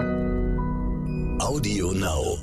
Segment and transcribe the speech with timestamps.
[0.00, 2.38] Audio Now.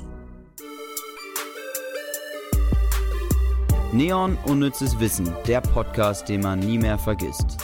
[3.92, 7.58] Neon Unnützes Wissen, der Podcast, den man nie mehr vergisst.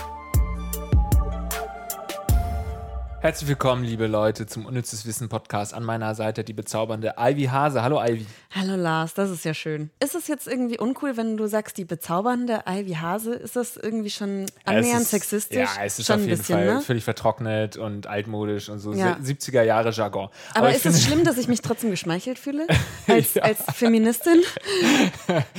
[3.20, 5.72] Herzlich willkommen, liebe Leute, zum Unnützes Wissen Podcast.
[5.72, 7.82] An meiner Seite die bezaubernde Ivy Hase.
[7.82, 8.26] Hallo, Ivy.
[8.56, 9.90] Hallo Lars, das ist ja schön.
[9.98, 13.34] Ist es jetzt irgendwie uncool, wenn du sagst, die bezaubernde Ivy Hase?
[13.34, 15.58] Ist das irgendwie schon annähernd ist, sexistisch?
[15.76, 16.80] Ja, es ist schon auf jeden bisschen, Fall ne?
[16.80, 19.18] völlig vertrocknet und altmodisch und so Ja.
[19.20, 20.28] 70er Jahre Jargon.
[20.54, 22.68] Aber, ich ist es schlimm, dass ich mich trotzdem geschmeichelt fühle?
[23.08, 23.42] Als, Ja.
[23.42, 24.40] als Feministin?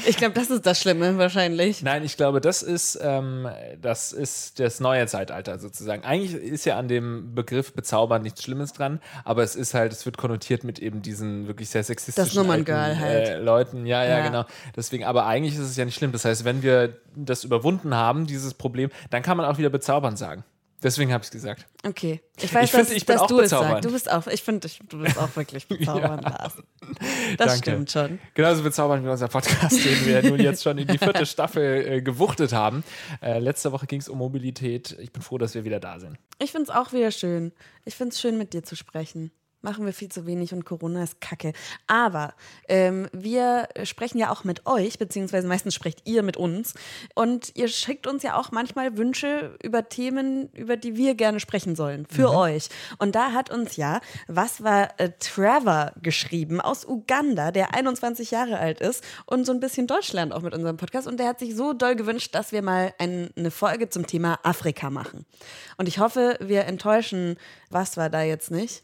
[0.08, 1.82] Ich glaube, das ist das Schlimme wahrscheinlich.
[1.82, 3.48] Nein, ich glaube, das ist, ähm,
[3.82, 6.04] das ist das neue Zeitalter sozusagen.
[6.04, 10.05] Eigentlich ist ja an dem Begriff bezaubernd nichts Schlimmes dran, aber es ist halt, es
[10.05, 13.28] wird konnotiert mit eben diesen wirklich sehr sexistischen Nummerngirl alten, halt.
[13.28, 13.86] äh, Leuten.
[13.86, 14.26] Ja, ja, Ja.
[14.26, 14.46] genau.
[14.76, 16.12] Deswegen, aber eigentlich ist es ja nicht schlimm.
[16.12, 20.18] Das heißt, wenn wir das überwunden haben, dieses Problem, dann kann man auch wieder bezaubernd
[20.18, 20.44] sagen.
[20.84, 21.66] Deswegen habe ich es gesagt.
[21.84, 22.22] Okay.
[22.40, 23.86] Ich weiß, Ich finde, dass, ich dass du es sagst.
[23.86, 26.54] Du bist auch, ich finde, du bist auch wirklich bezaubernd, Lars.
[27.38, 27.58] Das Danke.
[27.72, 28.20] stimmt schon.
[28.36, 32.02] Genauso bezaubernd wie unser Podcast, den wir nun jetzt schon in die vierte Staffel äh,
[32.02, 32.84] gewuchtet haben.
[33.22, 34.96] Äh, letzte Woche ging es um Mobilität.
[34.99, 36.18] Ich bin froh, dass wir wieder da sind.
[36.40, 37.52] Ich finde es auch wieder schön.
[37.86, 39.32] Ich finde es schön, mit dir zu sprechen.
[39.66, 41.52] Machen wir viel zu wenig und Corona ist kacke.
[41.88, 42.35] Aber
[42.68, 46.76] ähm, wir sprechen ja auch mit euch, beziehungsweise meistens sprecht ihr mit uns.
[47.16, 51.76] Und ihr schickt uns ja auch manchmal Wünsche über Themen, über die wir gerne sprechen
[51.76, 52.70] sollen, für euch.
[52.99, 58.60] Und da hat uns ja, was war äh, Trevor geschrieben aus Uganda, der 21 Jahre
[58.60, 61.08] alt ist und so ein bisschen Deutsch lernt auch mit unserem Podcast.
[61.08, 64.38] Und der hat sich so doll gewünscht, dass wir mal ein, eine Folge zum Thema
[64.44, 65.25] Afrika machen.
[65.78, 67.38] Und ich hoffe, wir enttäuschen,
[67.72, 68.84] was war da jetzt nicht.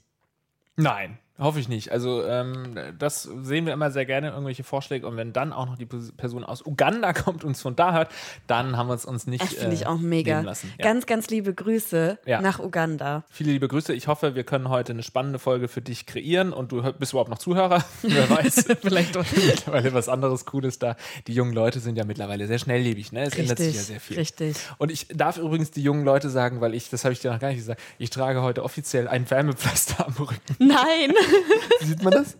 [0.78, 1.92] Nein, hoffe ich nicht.
[1.92, 5.08] Also ähm, das sehen wir immer sehr gerne, irgendwelche Vorschläge.
[5.08, 7.94] Und wenn dann auch noch die Pers- Person aus Uganda kommt und uns von da
[7.94, 8.12] hört,
[8.48, 10.42] dann haben wir es uns nicht Das finde ich äh, auch mega.
[10.42, 10.72] lassen.
[10.78, 10.84] Ja.
[10.86, 12.42] Ganz, ganz liebe Grüße Ja.
[12.42, 13.24] nach Uganda.
[13.30, 13.94] Viele liebe Grüße.
[13.94, 17.30] Ich hoffe, wir können heute eine spannende Folge für dich kreieren und du bist überhaupt
[17.30, 17.84] noch Zuhörer.
[18.04, 18.66] Wer weiß.
[18.82, 19.26] Vielleicht auch.
[19.36, 20.96] mittlerweile was anderes Cooles da.
[21.28, 23.12] Die jungen Leute sind ja mittlerweile sehr schnelllebig.
[23.12, 23.24] Ne?
[23.24, 24.18] Es ändert sich ja Richtig, sehr viel.
[24.18, 24.56] richtig.
[24.78, 27.40] Und ich darf übrigens die jungen Leute sagen, weil ich, das habe ich dir noch
[27.40, 30.40] gar nicht gesagt, ich trage heute offiziell ein Wärmepflaster am Rücken.
[30.59, 31.13] Nein,
[31.81, 32.38] Sieht man das?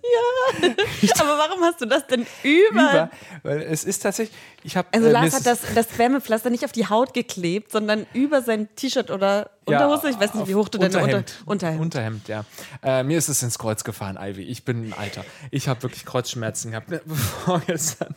[1.20, 2.62] aber warum hast du das denn über?
[2.72, 3.12] Über.
[3.44, 4.88] Weil es ist tatsächlich, ich habe.
[4.92, 9.12] Also Lars hat das, das Wärmepflaster nicht auf die Haut geklebt, sondern über sein T-Shirt
[9.12, 10.10] oder Unterhose.
[10.10, 11.82] Ich weiß nicht, wie hoch du deine Unter Unterhemd.
[11.82, 12.28] Unterhemd.
[12.28, 12.46] Ja.
[12.84, 14.44] Äh, mir ist es ins Kreuz gefahren, Ivy.
[14.44, 15.24] Ich bin ein Alter.
[15.52, 16.90] Ich habe wirklich Kreuzschmerzen gehabt.
[16.90, 17.02] Ne,
[17.46, 18.16] Vorgestern.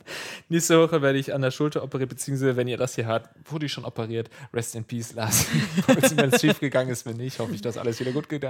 [0.48, 3.66] Nächste Woche werde ich an der Schulter operiert, beziehungsweise, wenn ihr das hier hört, wurde
[3.66, 4.30] ich schon operiert.
[4.54, 5.46] Rest in peace, Lars.
[6.16, 8.46] wenn es schief gegangen ist, wenn nicht, hoffe ich, dass alles wieder gut geht.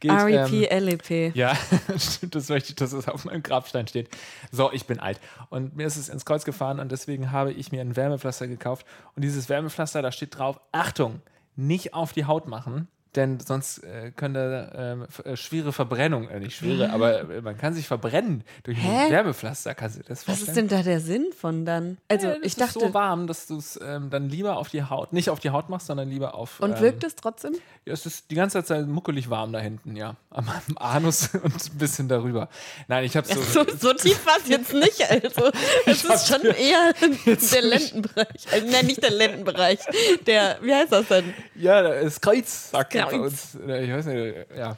[0.00, 0.64] geht R.E.P.
[0.64, 1.36] ähm, LEP.
[1.36, 1.56] ja,
[1.98, 4.08] stimmt, das möchte ich, dass es auf meinem Grabstein steht.
[4.50, 5.20] So, ich bin alt.
[5.50, 8.86] Und mir ist es ins Kreuz gefahren und deswegen habe ich mir ein Wärmepflaster gekauft.
[9.14, 11.22] Und dieses Wärmepflaster, da steht drauf, Achtung,
[11.56, 12.88] nicht auf die Haut machen.
[13.16, 17.72] Denn sonst äh, könnte ähm, äh, schwere Verbrennung, äh, nicht schwere, aber äh, man kann
[17.72, 19.74] sich verbrennen durch ein Wärmepflaster.
[19.74, 21.96] Kannst du das Was ist denn da der Sinn von dann?
[22.08, 24.82] Also Ja, ich ist dachte, so warm, dass du es ähm, dann lieber auf die
[24.82, 26.60] Haut, nicht auf die Haut machst, sondern lieber auf.
[26.60, 27.54] und ähm, wirkt es trotzdem?
[27.86, 30.16] ja, es ist die ganze Zeit muckelig warm da hinten, ja.
[30.30, 32.48] Am, am Anus und ein bisschen darüber.
[32.86, 33.40] Nein, ich habe so.
[33.40, 35.10] So, so tief war es jetzt nicht.
[35.10, 35.50] Also
[35.86, 36.92] es ist schon eher
[37.26, 38.52] der Lendenbereich.
[38.52, 39.78] Also, nein, nicht der Lendenbereich.
[40.26, 41.32] Der, wie heißt das denn?
[41.54, 42.70] Ja, das Kreuz,
[43.06, 43.54] bei Kreuz.
[43.54, 43.54] uns.
[43.82, 44.76] Ich weiß nicht, ja.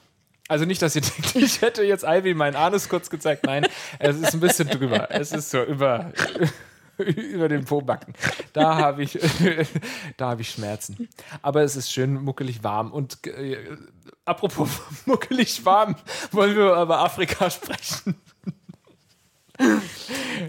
[0.49, 3.45] Also nicht, dass ihr denkt, ich hätte jetzt Ivy meinen Anus kurz gezeigt.
[3.47, 3.67] Nein,
[3.99, 5.09] es ist ein bisschen drüber.
[5.11, 6.13] Es ist so über,
[6.99, 8.15] über den Pobacken.
[8.53, 9.19] Da habe ich,
[10.17, 11.09] da habe ich Schmerzen.
[11.43, 12.91] Aber es ist schön muckelig warm.
[12.93, 13.59] Und äh,
[14.25, 14.69] apropos
[15.07, 15.95] muckelig warm,
[16.33, 18.17] wollen wir über Afrika sprechen.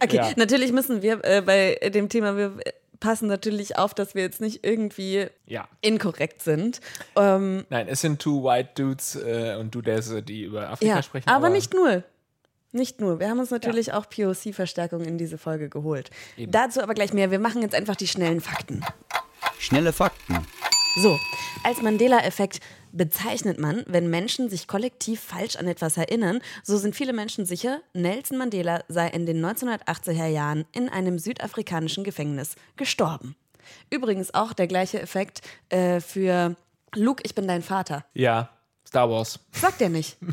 [0.01, 0.31] Okay, Ja.
[0.38, 2.53] natürlich müssen wir äh, bei dem Thema, wir
[3.01, 5.67] passen natürlich auf, dass wir jetzt nicht irgendwie Ja.
[5.81, 6.79] inkorrekt sind.
[7.17, 11.28] Ähm, Nein, es sind two white dudes äh, und Dudesse, die über Afrika ja, sprechen.
[11.28, 12.03] aber nicht nur.
[12.72, 13.19] Nicht nur.
[13.19, 16.09] Wir haben uns natürlich auch POC-Verstärkung in diese Folge geholt.
[16.38, 17.29] Dazu aber gleich mehr.
[17.29, 18.81] Wir machen jetzt einfach die schnellen Fakten.
[19.59, 20.38] Schnelle Fakten.
[21.01, 21.19] So,
[21.66, 27.13] als Mandela-Effekt bezeichnet man, wenn Menschen sich kollektiv falsch an etwas erinnern, so sind viele
[27.13, 33.36] Menschen sicher, Nelson Mandela sei in den 1980er Jahren in einem südafrikanischen Gefängnis gestorben.
[33.89, 36.56] Übrigens auch der gleiche Effekt äh, für
[36.95, 38.06] Luke, ich bin dein Vater.
[38.13, 38.50] Ja,
[38.88, 39.39] Star Wars.
[39.51, 40.18] Sagt er nicht.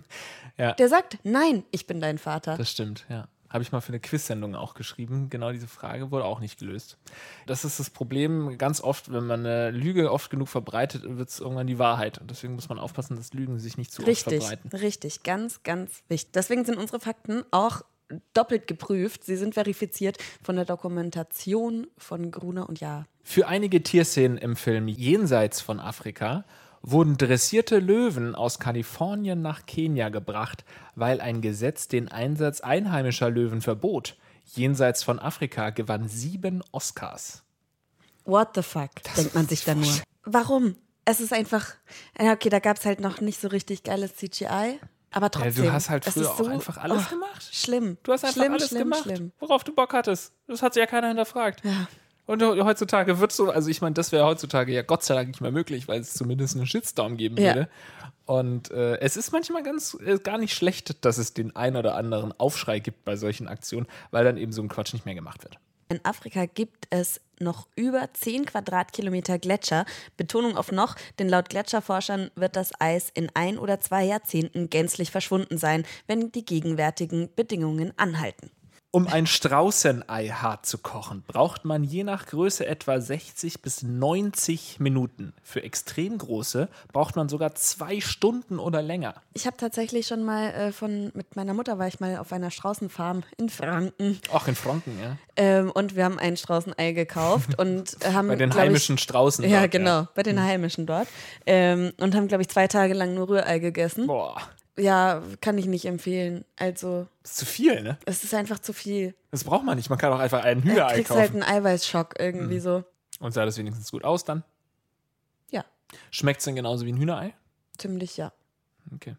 [0.61, 0.73] Ja.
[0.73, 2.57] Der sagt, nein, ich bin dein Vater.
[2.57, 3.29] Das stimmt, ja.
[3.51, 5.31] Habe ich mal für eine Quiz-Sendung auch geschrieben.
[5.31, 6.99] Genau diese Frage wurde auch nicht gelöst.
[7.47, 11.41] Das ist das Problem ganz oft, wenn man eine Lüge oft genug verbreitet, wird es
[11.41, 12.19] irgendwann die Wahrheit.
[12.19, 14.71] Und deswegen muss man aufpassen, dass Lügen sich nicht zu Richtig, oft verbreiten.
[14.79, 16.33] richtig, ganz, ganz wichtig.
[16.33, 17.83] Deswegen sind unsere Fakten auch
[18.35, 19.25] doppelt geprüft.
[19.25, 23.07] Sie sind verifiziert von der Dokumentation von Gruner und Jahr.
[23.23, 26.45] Für einige Tierszenen im Film Jenseits von Afrika
[26.83, 30.65] wurden dressierte Löwen aus Kalifornien nach Kenia gebracht,
[30.95, 34.17] weil ein Gesetz den Einsatz einheimischer Löwen verbot.
[34.45, 37.43] Jenseits von Afrika gewann sieben Oscars.
[38.25, 39.93] What the fuck, denkt man sich da nur.
[40.25, 40.77] Warum?
[41.05, 41.75] Es ist einfach,
[42.21, 44.79] ja, okay, da gab es halt noch nicht so richtig geiles CGI,
[45.11, 45.65] aber Ja, trotzdem.
[45.65, 47.49] du hast halt früher ist auch so, einfach alles oh, gemacht.
[47.51, 47.97] Schlimm.
[48.03, 49.33] Du hast einfach schlimm, alles schlimm, gemacht, Schlimm.
[49.39, 50.33] worauf du Bock hattest.
[50.47, 51.63] Das hat sich ja keiner hinterfragt.
[52.29, 55.29] Und he- heutzutage wird so, also ich meine, das wäre heutzutage ja Gott sei Dank
[55.29, 57.55] nicht mehr möglich, weil es zumindest einen Shitstorm geben Ja.
[57.55, 57.69] würde.
[58.27, 61.95] Und äh, es ist manchmal ganz äh, gar nicht schlecht, dass es den ein oder
[61.97, 65.43] anderen Aufschrei gibt bei solchen Aktionen, weil dann eben so ein Quatsch nicht mehr gemacht
[65.43, 65.59] wird.
[65.89, 69.87] In Afrika gibt es noch über 10 Quadratkilometer Gletscher.
[70.19, 75.11] Betonung auf noch, denn laut Gletscherforschern wird das Eis in ein oder zwei Jahrzehnten gänzlich
[75.11, 78.51] verschwunden sein, wenn die gegenwärtigen Bedingungen anhalten.
[78.91, 84.81] Um ein Straußenei hart zu kochen, braucht man je nach Größe etwa 60 bis 90
[84.81, 85.35] Minuten.
[85.43, 89.17] Für extrem große braucht man sogar zwei Stunden oder länger.
[89.35, 92.51] Ich habe tatsächlich schon mal äh, von, mit meiner Mutter war ich mal auf einer
[92.51, 95.19] Straußenfarm in Franken Auch in Franken, ja.
[95.37, 99.45] ähm, und wir haben ein Straußenei gekauft und haben Bei den glaub ich, heimischen Straußen.
[99.47, 101.09] Ja, dort, genau, bei den Heimischen dort.
[101.45, 104.07] Ähm, und haben, glaube ich, zwei Tage lang nur Rührei gegessen.
[104.07, 104.41] Boah,
[104.79, 106.45] Ja, kann ich nicht empfehlen.
[106.57, 107.99] Also, das ist zu viel, ne?
[108.07, 109.15] es ist einfach zu viel.
[109.31, 109.91] Das braucht man nicht.
[109.91, 111.43] Man kann auch einfach einen Du Hühnerei kriegst halt kaufen.
[111.43, 112.85] einen Eiweißschock irgendwie so.
[113.21, 114.45] Und sah das wenigstens gut aus dann?
[115.51, 115.65] Ja,
[116.11, 117.35] Schmeckt es denn genauso wie ein Hühnerei?
[117.77, 118.33] ziemlich ja.
[118.95, 119.17] Okay.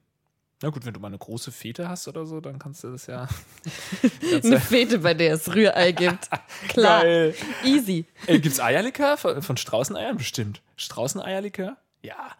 [0.62, 3.08] Na gut, wenn du mal eine große Fete hast oder so, dann kannst du das
[3.08, 3.28] ja.
[4.44, 6.30] Eine Fete, bei der es Rührei gibt.
[6.68, 7.04] Klar.
[7.04, 7.36] Geil.
[7.64, 8.06] Easy.
[8.28, 10.18] Äh, Gibt es Eierlikör von, von Straußeneiern?
[10.18, 10.62] Bestimmt.
[10.76, 11.78] Straußeneierlikör?
[12.02, 12.32] Ja.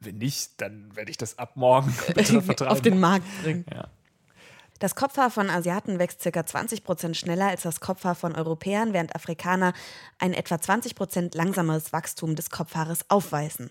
[0.00, 1.92] Wenn nicht, dann werde ich das ab morgen.
[2.66, 3.64] Auf den Markt bringen.
[3.72, 3.88] Ja.
[4.78, 6.46] Das Kopfhaar von Asiaten wächst ca.
[6.46, 9.72] 20 Prozent schneller als das Kopfhaar von Europäern, während Afrikaner
[10.18, 13.70] ein etwa 20 Prozent langsameres Wachstum des Kopfhaares aufweisen.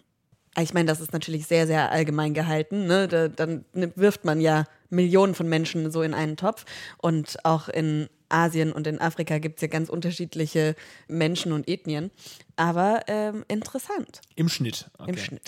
[0.59, 2.87] Ich meine, das ist natürlich sehr, sehr allgemein gehalten.
[2.87, 3.07] Ne?
[3.07, 6.65] Da, dann wirft man ja Millionen von Menschen so in einen Topf.
[6.97, 10.75] Und auch in Asien und in Afrika gibt es ja ganz unterschiedliche
[11.07, 12.11] Menschen und Ethnien.
[12.59, 14.89] Aber ähm, interessant Im Schnitt.
[14.97, 15.11] Okay.
[15.11, 15.43] im Schnitt.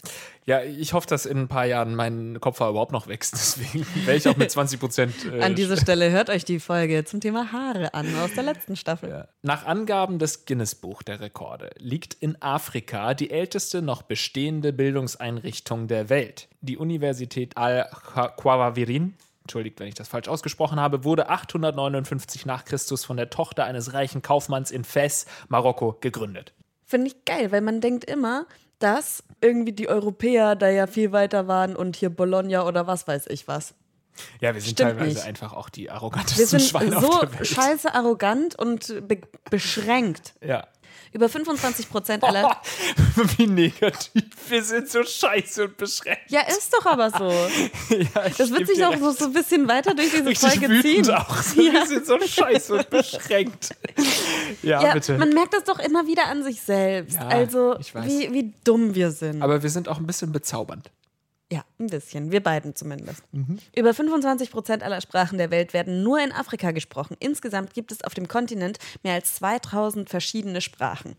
[0.45, 3.33] Ja, ich hoffe, dass in ein paar Jahren mein Kopfhaar überhaupt noch wächst.
[3.33, 5.13] Deswegen wäre ich auch mit 20 Prozent.
[5.25, 8.75] Äh, An dieser Stelle hört euch die Folge zum Thema Haare an aus der letzten
[8.75, 9.27] Staffel.
[9.41, 15.87] Nach Angaben des Guinness Buch der Rekorde liegt in Afrika die älteste noch bestehende Bildungseinrichtung
[15.87, 16.47] der Welt.
[16.61, 19.15] Die Universität Al-Qawavirin,
[19.49, 23.93] entschuldigt, wenn ich das falsch ausgesprochen habe, wurde 859 nach Christus von der Tochter eines
[23.93, 26.53] reichen Kaufmanns in Fez, Marokko, gegründet.
[26.85, 28.45] Finde ich geil, weil man denkt immer,
[28.77, 33.25] dass irgendwie die Europäer da ja viel weiter waren und hier Bologna oder was weiß
[33.27, 33.73] ich was.
[34.39, 35.25] Ja, wir sind Stimmt teilweise nicht.
[35.25, 37.47] einfach auch die Wir arrogantesten sind Schweine so auf der Welt.
[37.47, 40.35] scheiße arrogant und be beschränkt.
[40.45, 40.67] Ja.
[41.11, 42.61] Über 25 Prozent aller.
[43.37, 44.23] Wie negativ.
[44.47, 46.29] Wir sind so scheiße und beschränkt.
[46.29, 47.29] Ja, ist doch aber so.
[47.95, 51.05] Ja, Das wird sich auch so, so ein bisschen weiter durch diese richtig Folge wütend
[51.05, 51.15] ziehen.
[51.15, 51.37] auch.
[51.41, 53.75] So, Wir sind so scheiße und beschränkt.
[54.61, 55.17] Ja, Ja, bitte.
[55.17, 57.15] man merkt das doch immer wieder an sich selbst.
[57.15, 57.75] Ja, also.
[58.03, 59.41] Wie, wie dumm wir sind.
[59.41, 60.91] Aber wir sind auch ein bisschen bezaubernd.
[61.51, 62.31] Ja, ein bisschen.
[62.31, 63.23] Wir beiden zumindest.
[63.31, 63.57] Mhm.
[63.75, 67.17] Über 25 Prozent aller Sprachen der Welt werden nur in Afrika gesprochen.
[67.19, 71.15] Insgesamt gibt es auf dem Kontinent mehr als 2000 verschiedene Sprachen.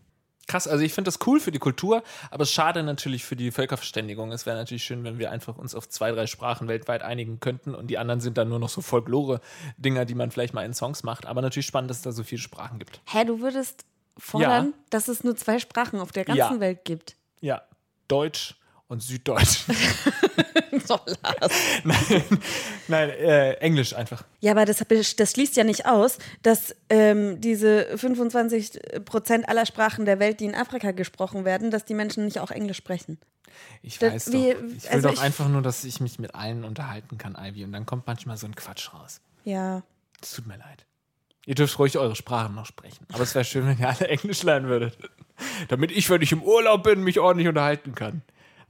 [0.47, 4.31] Krass, also ich finde das cool für die Kultur, aber schade natürlich für die Völkerverständigung.
[4.31, 7.75] Es wäre natürlich schön, wenn wir einfach uns auf zwei, drei Sprachen weltweit einigen könnten
[7.75, 11.03] und die anderen sind dann nur noch so Folklore-Dinger, die man vielleicht mal in Songs
[11.03, 11.25] macht.
[11.25, 13.01] Aber natürlich spannend, dass es da so viele Sprachen gibt.
[13.05, 13.85] Hä, du würdest
[14.17, 14.73] fordern, Ja.
[14.89, 16.59] dass es nur zwei Sprachen auf der ganzen Ja.
[16.59, 17.15] Welt gibt?
[17.39, 17.61] Ja,
[18.07, 18.55] Deutsch
[18.91, 19.63] und Süddeutsch.
[20.87, 21.53] So, Lars.
[21.83, 22.23] nein,
[22.87, 24.23] nein äh, Englisch einfach.
[24.39, 24.81] Ja, aber das,
[25.17, 30.45] das schließt ja nicht aus, dass ähm, diese 25 Prozent aller Sprachen der Welt, die
[30.45, 33.19] in Afrika gesprochen werden, dass die Menschen nicht auch Englisch sprechen.
[33.81, 34.61] Ich Das- weiß wie- doch.
[34.77, 37.65] Ich will also doch ich- einfach nur, dass ich mich mit allen unterhalten kann, Ivy.
[37.65, 39.19] Und dann kommt manchmal so ein Quatsch raus.
[39.43, 39.83] Ja.
[40.21, 40.85] Es tut mir leid.
[41.45, 43.05] Ihr dürft ruhig eure Sprachen noch sprechen.
[43.11, 44.97] Aber es wäre schön, wenn ihr alle Englisch lernen würdet.
[45.67, 48.21] Damit ich, wenn ich im Urlaub bin, mich ordentlich unterhalten kann.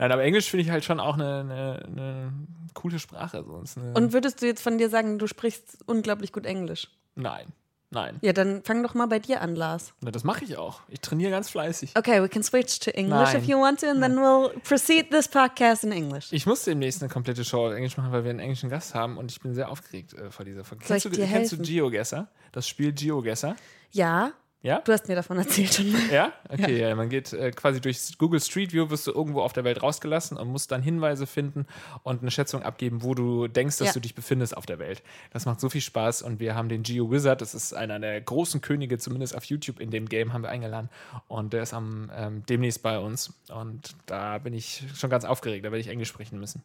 [0.01, 2.33] Nein, aber Englisch finde ich halt schon auch eine, eine, eine
[2.73, 3.43] coole Sprache.
[3.45, 3.61] So.
[3.63, 6.89] Es ist eine, Und würdest du jetzt von dir sagen, du sprichst unglaublich gut Englisch?
[7.13, 7.45] nein,
[7.91, 8.17] nein.
[8.21, 9.93] Ja, dann fang doch mal bei dir an, Lars.
[10.01, 10.81] Na, das mache ich auch.
[10.87, 11.95] Ich trainiere ganz fleißig.
[11.95, 13.43] Okay, we can switch to English Nein.
[13.43, 16.29] if you want to, and then we'll proceed this podcast in English.
[16.31, 19.17] Ich muss demnächst eine komplette Show auf Englisch machen, weil wir einen englischen Gast haben
[19.17, 20.83] und ich bin sehr aufgeregt äh, vor dieser Folge.
[20.83, 21.57] Kennst, du, kennst du?
[21.57, 22.27] GeoGuessr?
[22.53, 23.55] Das Spiel GeoGuessr?
[23.91, 24.31] Ja,
[24.63, 24.79] Ja?
[24.81, 26.01] Du hast mir davon erzählt schon mal.
[26.11, 26.31] Ja?
[26.49, 26.93] Okay, ja.
[26.95, 30.37] man geht äh, quasi durch Google Street View, wirst du irgendwo auf der Welt rausgelassen
[30.37, 31.65] und musst dann Hinweise finden
[32.03, 33.93] und eine Schätzung abgeben, wo du denkst, dass Ja.
[33.93, 35.01] du dich befindest auf der Welt.
[35.31, 38.19] Das macht so viel Spaß und wir haben den Geo Wizard, das ist einer der
[38.21, 40.89] großen Könige, zumindest auf YouTube in dem Game, haben wir eingeladen
[41.27, 45.65] und der ist am ähm, demnächst bei uns und da bin ich schon ganz aufgeregt,
[45.65, 46.61] da werde ich Englisch sprechen müssen.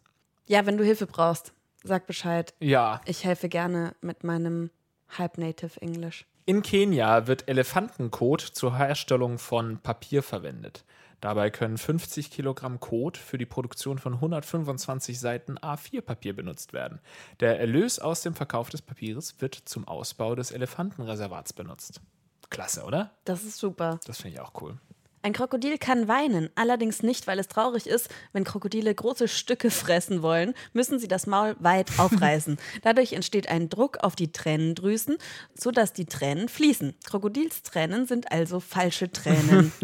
[0.47, 2.53] Ja, wenn du Hilfe brauchst, sag Bescheid.
[2.61, 4.71] Ja, Ich helfe gerne mit meinem
[5.17, 6.27] Halb-Native Englisch.
[6.49, 10.85] In Kenia wird Elefantenkot zur Herstellung von Papier verwendet.
[11.21, 17.01] Dabei können 50 Kilogramm Kot für die Produktion von 125 Seiten A4-Papier benutzt werden.
[17.41, 22.01] Der Erlös aus dem Verkauf des Papieres wird zum Ausbau des Elefantenreservats benutzt.
[22.49, 23.11] Klasse, oder?
[23.25, 23.99] Das ist super.
[24.07, 24.79] Das finde ich auch cool.
[25.27, 28.09] Ein Krokodil kann weinen, allerdings nicht, weil es traurig ist.
[28.33, 32.59] Wenn Krokodile große Stücke fressen wollen, müssen sie das Maul weit aufreißen.
[32.83, 35.17] Dadurch entsteht ein Druck auf die Tränendrüsen,
[35.53, 36.95] sodass die Tränen fließen.
[37.05, 39.73] Krokodilstränen sind also falsche Tränen.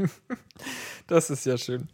[1.09, 1.89] Das ist ja schön.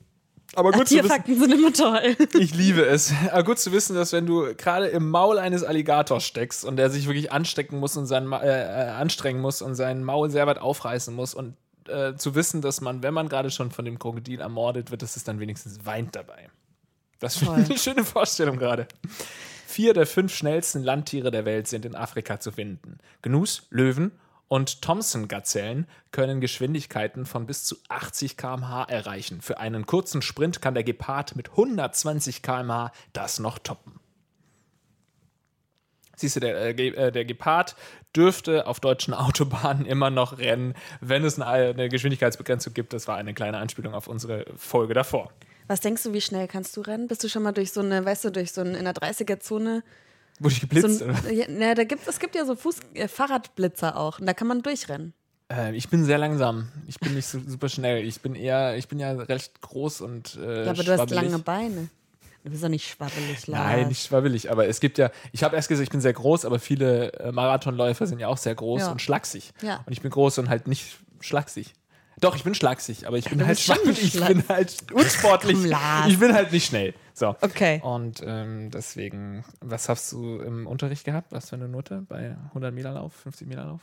[0.55, 2.17] Aber Ach, gut zu wissen, Tierfakten sind immer toll.
[2.39, 3.15] ich liebe es.
[3.33, 6.91] Aber gut zu wissen, dass wenn du gerade im Maul eines Alligators steckst und der
[6.91, 10.59] sich wirklich anstecken muss und sein, äh, äh, anstrengen muss und sein Maul sehr weit
[10.59, 11.57] aufreißen muss und
[11.89, 15.17] äh, zu wissen, dass man, wenn man gerade schon von dem Krokodil ermordet wird, dass
[15.17, 16.51] es dann wenigstens weint dabei.
[17.19, 17.55] Das Toll.
[17.55, 18.87] eine schöne Vorstellung gerade.
[19.67, 22.99] Vier der fünf schnellsten Landtiere der Welt sind in Afrika zu finden.
[23.23, 24.13] Gnus, Löwen
[24.49, 29.43] und Thomson-Gazellen können Geschwindigkeiten von bis zu 80 km/h erreichen.
[29.43, 33.98] Für einen kurzen Sprint kann der Gepard mit 120 km/h das noch toppen.
[36.19, 37.77] Siehst du, der, äh, äh, der Gepard
[38.15, 42.93] dürfte auf deutschen Autobahnen immer noch rennen, wenn es eine, eine Geschwindigkeitsbegrenzung gibt.
[42.93, 45.31] Das war eine kleine Anspielung auf unsere Folge davor.
[45.69, 47.09] Was denkst du, wie schnell kannst du rennen?
[47.09, 49.83] Bist du schon mal durch so eine, weißt du, durch so eine in der 30er-Zone?
[50.41, 51.03] Wurde ich So geblitzt?
[51.03, 51.15] oder?
[51.27, 54.19] ein, ja, na, da gibt, es gibt ja so Fuß, äh, Fahrradblitzer auch.
[54.19, 55.13] Und da kann man durchrennen.
[55.53, 56.69] Äh, ich bin sehr langsam.
[56.87, 58.05] Ich bin nicht so super schnell.
[58.07, 61.39] Ich bin eher, ich bin ja recht groß und äh, Ja, aber du hast lange
[61.39, 61.89] Beine.
[62.45, 63.65] Du bist doch nicht schwabbelig, Lars.
[63.77, 66.45] Nein, nicht schwabbelig, aber es gibt ja, ich habe erst gesagt, ich bin sehr groß,
[66.45, 68.91] aber viele äh, Marathonläufer sind ja auch sehr groß Ja.
[68.93, 69.53] und schlaksig.
[69.63, 69.83] Ja.
[69.87, 71.75] Und ich bin groß und halt nicht schlaksig.
[72.21, 75.57] Doch, ich bin schlaksig, aber ich bin du halt schwabbelig, ich bin halt unsportlich.
[75.57, 76.09] Komm.
[76.11, 76.95] Ich bin halt nicht schnell.
[77.15, 77.37] So.
[77.41, 77.81] Okay.
[77.85, 81.31] Und ähm, deswegen, was hast du im Unterricht gehabt?
[81.31, 83.83] Was für eine Note bei 100 Meter Lauf, 50 Meter Lauf?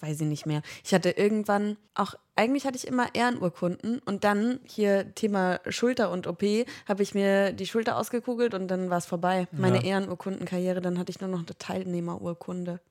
[0.00, 0.62] Weiß ich nicht mehr.
[0.84, 6.26] Ich hatte irgendwann auch, eigentlich hatte ich immer Ehrenurkunden und dann hier Thema Schulter und
[6.26, 6.42] OP,
[6.88, 9.48] habe ich mir die Schulter ausgekugelt und dann war es vorbei.
[9.52, 9.82] Meine Ja.
[9.98, 12.80] Ehrenurkundenkarriere, dann hatte ich nur noch eine Teilnehmerurkunde.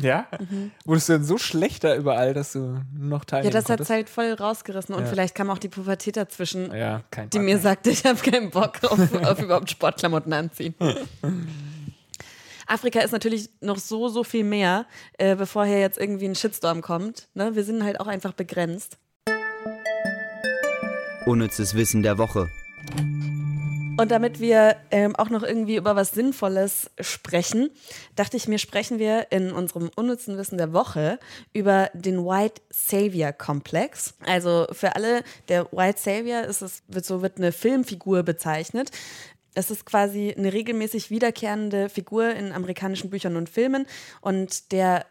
[0.00, 0.28] Ja?
[0.84, 4.32] Wurdest du denn so schlechter überall, dass du noch Ja, teilnehmen das hat halt voll
[4.32, 5.08] rausgerissen und Ja.
[5.08, 7.58] vielleicht kam auch die Pubertät dazwischen, Ja, die Bock mir mehr.
[7.58, 8.92] sagte, ich habe keinen Bock auf,
[9.24, 10.76] auf überhaupt Sportklamotten anziehen.
[12.68, 16.82] Afrika ist natürlich noch so, so viel mehr, äh, bevor hier jetzt irgendwie ein Shitstorm
[16.82, 17.28] kommt.
[17.34, 17.56] Ne?
[17.56, 18.98] Wir sind halt auch einfach begrenzt.
[21.26, 22.48] Unnützes Wissen der Woche.
[24.00, 27.70] Und damit wir ähm, auch noch irgendwie über was Sinnvolles sprechen,
[28.14, 31.18] dachte ich mir, sprechen wir in unserem unnützen Wissen der Woche
[31.52, 34.14] über den White Savior Komplex.
[34.24, 38.92] Also für alle, der White Savior ist es, wird so wird eine Filmfigur bezeichnet.
[39.54, 43.86] Es ist quasi eine regelmäßig wiederkehrende Figur in amerikanischen Büchern und Filmen.
[44.20, 45.06] Und der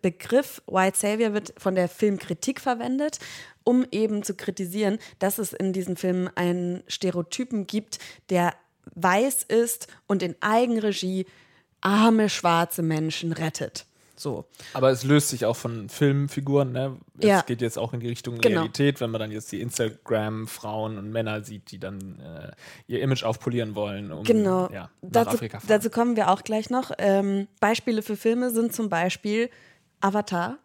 [0.00, 3.18] Begriff White Savior wird von der Filmkritik verwendet,
[3.64, 7.98] um eben zu kritisieren, dass es in diesen Filmen einen Stereotypen gibt,
[8.30, 8.54] der
[8.94, 11.26] weiß ist und in Eigenregie
[11.80, 13.86] arme schwarze Menschen rettet.
[14.22, 14.46] So.
[14.72, 16.96] Aber es löst sich auch von Filmfiguren, ne?
[17.18, 17.40] Es Ja.
[17.42, 18.60] geht jetzt auch in die Richtung Genau.
[18.60, 22.52] Realität, wenn man dann jetzt die Instagram-Frauen und Männer sieht, die dann äh,
[22.86, 24.70] ihr Image aufpolieren wollen, um Genau.
[24.72, 26.90] ja, dazu, dazu kommen wir auch gleich noch.
[26.98, 29.50] Ähm, Beispiele für Filme sind zum Beispiel
[30.00, 30.58] Avatar.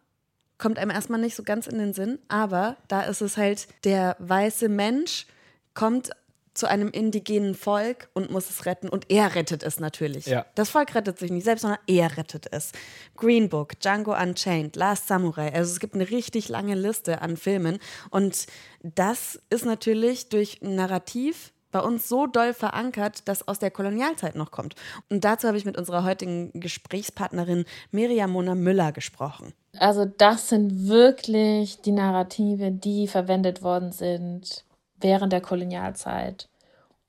[0.58, 4.16] Kommt einem erstmal nicht so ganz in den Sinn, aber da ist es halt, der
[4.18, 5.26] weiße Mensch
[5.74, 6.10] kommt
[6.58, 8.88] zu einem indigenen Volk und muss es retten.
[8.88, 10.26] Und er rettet es natürlich.
[10.26, 10.44] Ja.
[10.54, 12.72] Das Volk rettet sich nicht selbst, sondern er rettet es.
[13.16, 15.52] Green Book, Django Unchained, Last Samurai.
[15.52, 17.78] Also es gibt eine richtig lange Liste an Filmen.
[18.10, 18.46] Und
[18.82, 24.34] das ist natürlich durch ein Narrativ bei uns so doll verankert, das aus der Kolonialzeit
[24.34, 24.74] noch kommt.
[25.10, 29.52] Und dazu habe ich mit unserer heutigen Gesprächspartnerin Miriam Mona Müller gesprochen.
[29.78, 34.64] Also das sind wirklich die Narrative, die verwendet worden sind
[35.00, 36.48] während der Kolonialzeit,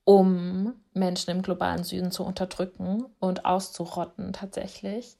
[0.03, 5.17] um Menschen im globalen Süden zu unterdrücken und auszurotten tatsächlich.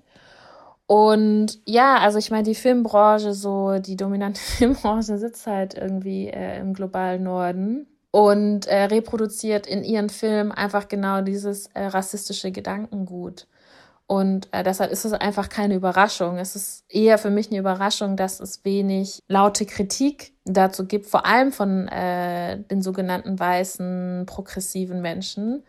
[0.88, 6.60] Und ja, also ich meine, die Filmbranche, so die dominante Filmbranche sitzt halt irgendwie äh,
[6.60, 13.48] im globalen Norden und äh, reproduziert in ihren Filmen einfach genau dieses äh, rassistische Gedankengut.
[14.08, 16.40] Und äh, deshalb ist es einfach keine Überraschung.
[16.40, 21.26] Es ist eher für mich eine Überraschung, dass es wenig laute Kritik dazu gibt, vor
[21.26, 25.64] allem von äh, den sogenannten weißen, progressiven Menschen,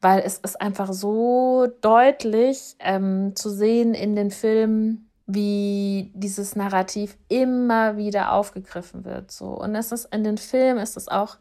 [0.00, 7.16] weil es ist einfach so deutlich ähm, zu sehen in den Filmen, wie dieses Narrativ
[7.28, 9.30] immer wieder aufgegriffen wird.
[9.30, 9.46] So.
[9.46, 11.38] Und es ist in den Filmen ist es auch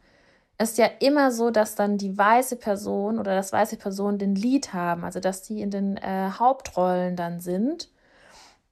[0.58, 4.74] ist ja immer so, dass dann die weiße Person oder das weiße Person den Lied
[4.74, 7.90] haben, also dass die in den äh, Hauptrollen dann sind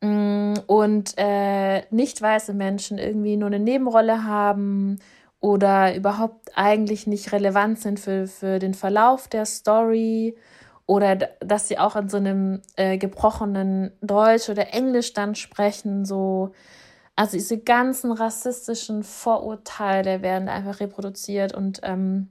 [0.03, 4.99] und äh, nicht weiße Menschen irgendwie nur eine Nebenrolle haben
[5.39, 10.37] oder überhaupt eigentlich nicht relevant sind für, für den Verlauf der Story
[10.85, 16.51] oder dass sie auch in so einem äh, gebrochenen Deutsch oder Englisch dann sprechen, so.
[17.15, 22.29] Also diese ganzen rassistischen Vorurteile werden einfach reproduziert und ähm,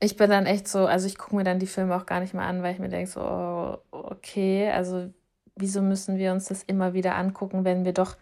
[0.00, 2.34] ich bin dann echt so, also ich gucke mir dann die Filme auch gar nicht
[2.34, 5.10] mehr an, weil ich mir denke so, oh, okay, also
[5.56, 8.16] wieso müssen wir uns das immer wieder angucken, wenn wir doch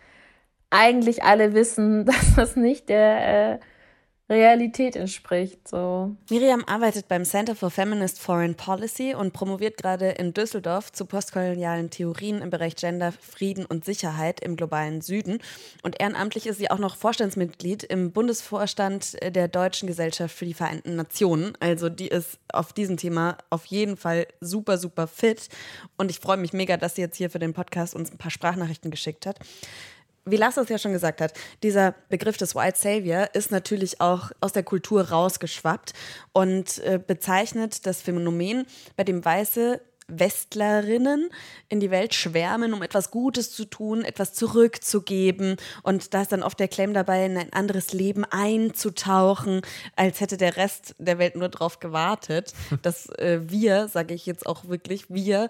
[0.70, 3.58] eigentlich alle wissen, dass das nicht der äh,
[4.32, 5.68] Realität entspricht.
[5.68, 6.16] So.
[6.30, 11.90] Miriam arbeitet beim Center for Feminist Foreign Policy und promoviert gerade in Düsseldorf zu postkolonialen
[11.90, 15.38] Theorien im Bereich Gender, Frieden und Sicherheit im globalen Süden.
[15.82, 20.96] Und ehrenamtlich ist sie auch noch Vorstandsmitglied im Bundesvorstand der Deutschen Gesellschaft für die Vereinten
[20.96, 21.52] Nationen.
[21.60, 25.48] Also die ist auf diesem Thema auf jeden Fall super, super fit.
[25.98, 28.30] Und ich freue mich mega, dass sie jetzt hier für den Podcast uns ein paar
[28.30, 29.38] Sprachnachrichten geschickt hat
[30.24, 34.30] wie Lasse es ja schon gesagt hat, dieser Begriff des White Savior ist natürlich auch
[34.40, 35.92] aus der Kultur rausgeschwappt
[36.32, 41.30] und äh, bezeichnet das Phänomen, bei dem Weiße Westlerinnen
[41.68, 45.56] in die Welt schwärmen, um etwas Gutes zu tun, etwas zurückzugeben.
[45.82, 49.62] Und da ist dann oft der Claim dabei, in ein anderes Leben einzutauchen,
[49.96, 52.52] als hätte der Rest der Welt nur darauf gewartet,
[52.82, 55.48] dass äh, wir, sage ich jetzt auch wirklich, wir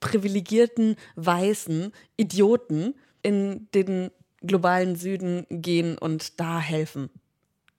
[0.00, 4.10] privilegierten weißen Idioten in den
[4.40, 7.10] globalen Süden gehen und da helfen.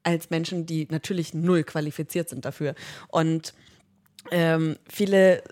[0.03, 2.75] Als Menschen, die natürlich null qualifiziert sind dafür.
[3.09, 3.53] Und
[4.31, 5.43] ähm, viele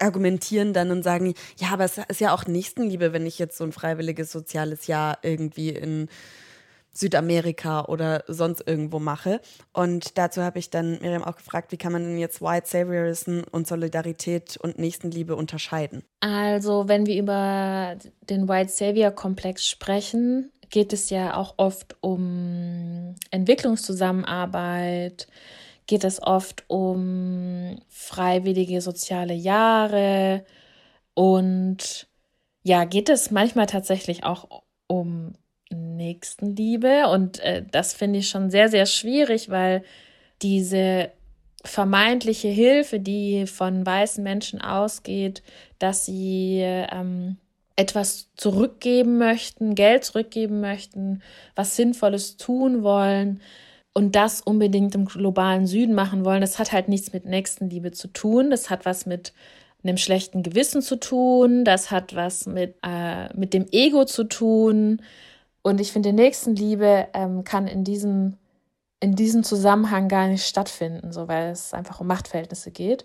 [0.00, 3.64] argumentieren dann und sagen, ja, aber es ist ja auch Nächstenliebe, wenn ich jetzt so
[3.64, 6.08] ein freiwilliges soziales Jahr irgendwie in
[6.96, 9.40] Südamerika oder sonst irgendwo mache.
[9.72, 13.42] Und dazu habe ich dann Miriam auch gefragt, wie kann man denn jetzt White Saviorism
[13.50, 16.02] und Solidarität und Nächstenliebe unterscheiden?
[16.20, 17.96] Also, wenn wir über
[18.28, 25.28] den White Savior-Komplex sprechen, geht es ja auch oft um Entwicklungszusammenarbeit,
[25.86, 30.44] geht es oft um freiwillige soziale Jahre
[31.14, 32.08] und
[32.62, 35.34] ja, geht es manchmal tatsächlich auch um
[35.96, 37.08] Nächstenliebe.
[37.08, 39.82] Und äh, das finde ich schon sehr, sehr schwierig, weil
[40.42, 41.10] diese
[41.64, 45.42] vermeintliche Hilfe, die von weißen Menschen ausgeht,
[45.78, 47.38] dass sie ähm,
[47.74, 51.22] etwas zurückgeben möchten, Geld zurückgeben möchten,
[51.54, 53.40] was Sinnvolles tun wollen
[53.92, 58.08] und das unbedingt im globalen Süden machen wollen, das hat halt nichts mit Nächstenliebe zu
[58.08, 58.50] tun.
[58.50, 59.32] Das hat was mit
[59.82, 65.02] einem schlechten Gewissen zu tun, das hat was mit, äh, mit dem Ego zu tun.
[65.66, 68.36] Und ich finde, Nächstenliebe ähm, kann in diesem,
[69.00, 73.04] in diesem Zusammenhang gar nicht stattfinden, so weil es einfach um Machtverhältnisse geht.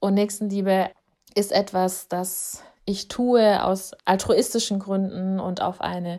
[0.00, 0.90] Und Nächstenliebe
[1.36, 6.18] ist etwas, das ich tue aus altruistischen Gründen und auf eine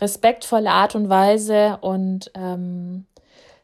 [0.00, 1.76] respektvolle Art und Weise.
[1.82, 3.04] Und ähm,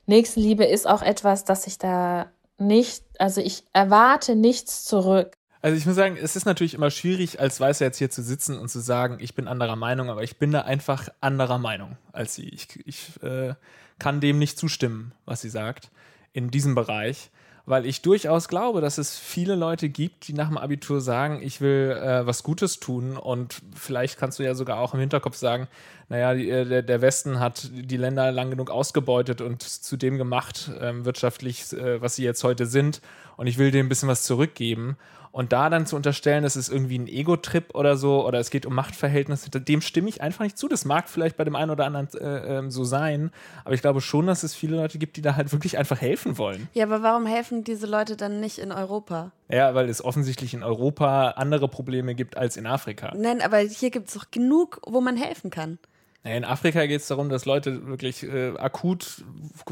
[0.04, 2.26] Nächstenliebe ist auch etwas, dass ich da
[2.58, 5.32] nicht, also ich erwarte nichts zurück.
[5.60, 8.58] Also ich muss sagen, es ist natürlich immer schwierig, als Weißer jetzt hier zu sitzen
[8.58, 12.36] und zu sagen, ich bin anderer Meinung, aber ich bin da einfach anderer Meinung als
[12.36, 12.48] sie.
[12.48, 13.54] Ich, ich äh,
[13.98, 15.90] kann dem nicht zustimmen, was sie sagt,
[16.32, 17.30] in diesem Bereich,
[17.66, 21.60] weil ich durchaus glaube, dass es viele Leute gibt, die nach dem Abitur sagen, ich
[21.60, 23.16] will äh, was Gutes tun.
[23.16, 25.66] Und vielleicht kannst du ja sogar auch im Hinterkopf sagen,
[26.08, 30.16] naja, die, äh, der, der, Westen hat die Länder lang genug ausgebeutet und zu dem
[30.16, 33.02] gemacht, äh, wirtschaftlich, was sie jetzt heute sind.
[33.36, 34.96] Und ich will dem ein bisschen was zurückgeben
[35.32, 38.66] und da dann zu unterstellen, das ist irgendwie ein Ego-Trip oder so, oder es geht
[38.66, 40.68] um Machtverhältnisse, dem stimme ich einfach nicht zu.
[40.68, 43.30] Das mag vielleicht bei dem einen oder anderen äh, äh, so sein,
[43.64, 46.38] aber ich glaube schon, dass es viele Leute gibt, die da halt wirklich einfach helfen
[46.38, 46.68] wollen.
[46.74, 49.32] Ja, aber warum helfen diese Leute dann nicht in Europa?
[49.50, 53.12] Ja, weil es offensichtlich in Europa andere Probleme gibt als in Afrika.
[53.16, 55.78] Nein, aber hier gibt es doch genug, wo man helfen kann.
[56.24, 59.24] In Afrika geht es darum, dass Leute wirklich äh, akut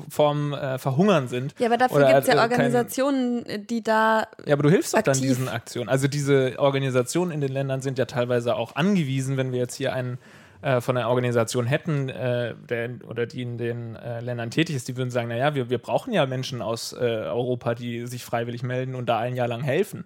[0.08, 1.54] vorm äh, Verhungern sind.
[1.58, 4.28] Ja, aber dafür gibt es ja Organisationen, kein, die da.
[4.46, 5.88] Ja, aber du hilfst doch dann diesen Aktionen.
[5.88, 9.92] Also diese Organisationen in den Ländern sind ja teilweise auch angewiesen, wenn wir jetzt hier
[9.92, 10.18] einen
[10.62, 14.88] äh, von einer Organisation hätten, äh, der, oder die in den äh, Ländern tätig ist,
[14.88, 18.62] die würden sagen, naja, wir, wir brauchen ja Menschen aus äh, Europa, die sich freiwillig
[18.62, 20.04] melden und da ein Jahr lang helfen.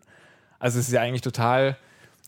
[0.59, 1.77] Also es ist ja eigentlich total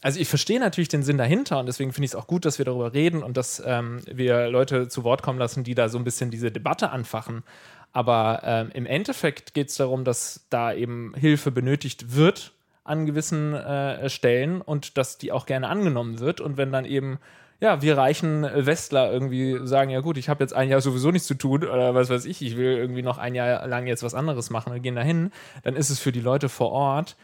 [0.03, 2.59] also ich verstehe natürlich den Sinn dahinter und deswegen finde ich es auch gut, dass
[2.59, 5.97] wir darüber reden und dass ähm, wir Leute zu Wort kommen lassen, die da so
[5.97, 7.45] ein bisschen diese Debatte anfachen.
[7.93, 12.53] Aber ähm, im Endeffekt geht es darum, dass da eben Hilfe benötigt wird
[12.85, 16.41] an gewissen äh, Stellen und dass die auch gerne angenommen wird.
[16.41, 17.21] Und wenn dann eben,
[17.61, 21.29] ja, wir reichen Westler irgendwie sagen, ja gut, ich habe jetzt ein Jahr sowieso nichts
[21.29, 24.15] zu tun oder was weiß ich, ich will irgendwie noch ein Jahr lang jetzt was
[24.15, 25.31] anderes machen und gehen dahin,
[25.63, 27.15] dann ist es für die Leute vor Ort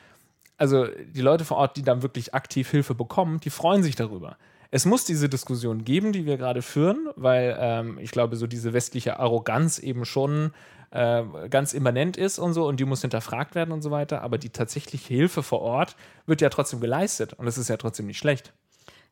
[0.59, 4.37] also die Leute vor Ort, die dann wirklich aktiv Hilfe bekommen, die freuen sich darüber.
[4.71, 8.75] Es muss diese Diskussion geben, die wir gerade führen, weil ähm, ich glaube, so diese
[8.75, 10.53] westliche Arroganz eben schon
[10.91, 14.21] äh, ganz immanent ist und so und die muss hinterfragt werden und so weiter.
[14.21, 18.07] Aber die tatsächliche Hilfe vor Ort wird ja trotzdem geleistet und es ist ja trotzdem
[18.07, 18.53] nicht schlecht.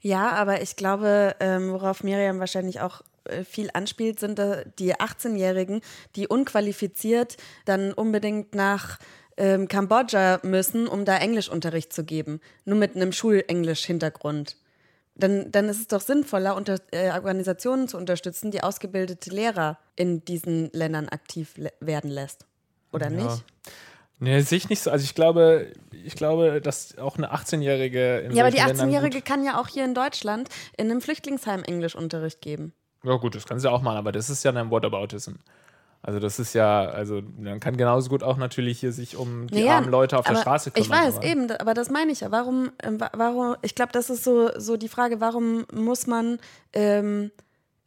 [0.00, 4.38] Ja, aber ich glaube, ähm, worauf Miriam wahrscheinlich auch äh, viel anspielt, sind
[4.78, 5.80] die 18-Jährigen,
[6.16, 8.98] die unqualifiziert dann unbedingt nach
[9.36, 12.40] ähm, Kambodscha müssen, um da Englischunterricht zu geben.
[12.64, 14.56] Nur mit einem Schulenglisch-Hintergrund.
[15.14, 20.24] Dann, dann ist es doch sinnvoller, unter, äh, Organisationen zu unterstützen, die ausgebildete Lehrer in
[20.24, 22.44] diesen Ländern aktiv werden lässt.
[22.92, 23.24] Oder ja.
[23.24, 23.44] nicht?
[24.18, 24.90] Nee, sehe ich nicht so.
[24.90, 29.44] Also ich glaube, ich glaube, dass auch eine 18-Jährige in Ja, aber die 18-Jährige kann
[29.44, 32.72] ja auch hier in Deutschland in einem Flüchtlingsheim Englischunterricht geben.
[33.04, 35.32] Ja, gut, das kann sie auch machen, aber das ist ja ein Whataboutism.
[36.06, 39.62] Also das ist ja, also man kann genauso gut auch natürlich hier sich um die
[39.62, 40.86] naja, armen Leute auf der Straße kümmern.
[40.88, 41.26] Ich weiß, aber.
[41.26, 42.30] eben, aber das meine ich ja.
[42.30, 46.38] Warum, äh, warum, ich glaube, das ist so, so die Frage, warum muss man,
[46.72, 47.32] ähm,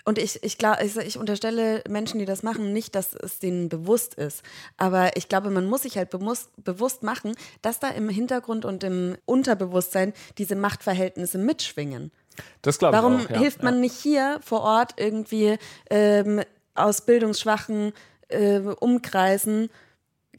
[0.03, 3.69] und ich, ich, glaub, ich, ich unterstelle Menschen, die das machen, nicht, dass es denen
[3.69, 4.43] bewusst ist.
[4.75, 8.83] Aber ich glaube, man muss sich halt bewusst, bewusst machen, dass da im Hintergrund und
[8.83, 12.11] im Unterbewusstsein diese Machtverhältnisse mitschwingen.
[12.61, 13.79] Das glaube ich Warum auch, ja, hilft man ja.
[13.81, 15.57] nicht hier vor Ort irgendwie
[15.89, 16.41] ähm,
[16.79, 17.93] aus bildungsschwachen
[18.29, 19.69] äh, Umkreisen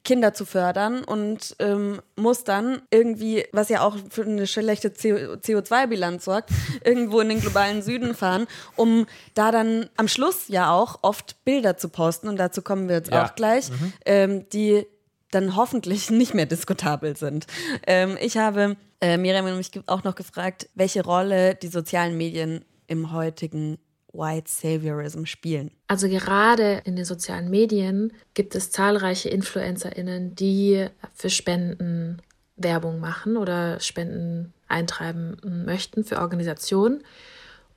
[0.02, 6.24] Kinder zu fördern und ähm, muss dann irgendwie, was ja auch für eine schlechte CO2-Bilanz
[6.24, 6.50] sorgt,
[6.84, 11.76] irgendwo in den globalen Süden fahren, um da dann am Schluss ja auch oft Bilder
[11.76, 13.26] zu posten, und dazu kommen wir jetzt ja.
[13.26, 13.92] auch gleich, mhm.
[14.06, 14.86] ähm, die
[15.30, 17.46] dann hoffentlich nicht mehr diskutabel sind.
[17.86, 23.12] Ähm, ich habe äh, Miriam mich auch noch gefragt, welche Rolle die sozialen Medien im
[23.12, 23.78] heutigen
[24.12, 25.70] White Saviorism spielen?
[25.86, 32.20] Also gerade in den sozialen Medien gibt es zahlreiche InfluencerInnen, die für Spenden
[32.56, 37.02] Werbung machen oder Spenden eintreiben möchten für Organisationen.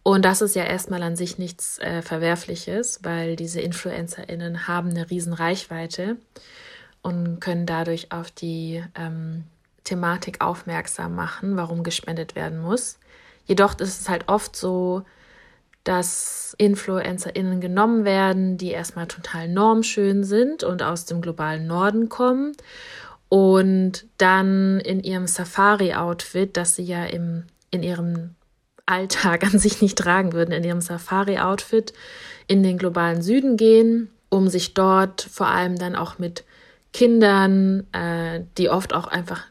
[0.04, 5.10] Und das ist ja erstmal an sich nichts äh, Verwerfliches, weil diese InfluencerInnen haben eine
[5.10, 6.18] riesen Reichweite
[7.02, 9.46] und können dadurch auf die ähm,
[9.86, 13.00] Thematik aufmerksam machen, warum gespendet werden muss.
[13.46, 15.04] Jedoch ist es halt oft so,
[15.84, 22.54] dass InfluencerInnen genommen werden, die erstmal total normschön sind und aus dem globalen Norden kommen
[23.34, 28.36] und dann in ihrem Safari-Outfit, das sie ja im, in ihrem
[28.86, 31.94] Alltag an sich nicht tragen würden, in ihrem Safari-Outfit
[32.48, 36.44] in den globalen Süden gehen, um sich dort vor allem dann auch mit
[36.92, 39.46] Kindern, äh, die oft auch einfach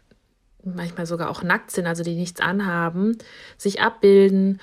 [0.65, 3.19] manchmal sogar auch nackt sind, also die nichts anhaben,
[3.59, 4.61] sich abbilden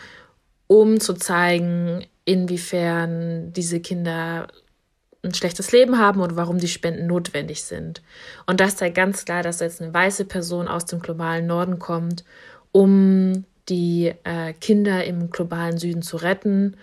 [0.72, 4.48] um zu zeigen, inwiefern diese Kinder
[5.24, 8.04] ein schlechtes Leben haben und warum die Spenden notwendig sind.
[8.46, 12.24] Und das zeigt ganz klar, dass jetzt eine weiße Person aus dem globalen Norden kommt,
[12.72, 16.78] um die äh, Kinder im globalen Süden zu retten,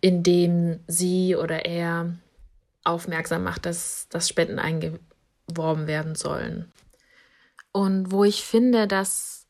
[0.00, 2.14] indem sie oder er
[2.84, 6.70] aufmerksam macht, dass, dass Spenden eingeworben werden sollen.
[7.72, 9.46] Und wo ich finde, dass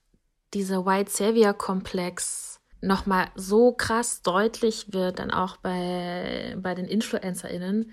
[0.55, 2.46] dieser White Savior Komplex
[2.81, 7.93] nochmal so krass deutlich wird, dann auch bei, bei den InfluencerInnen,